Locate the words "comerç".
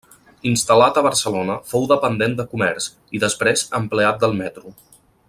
2.55-2.91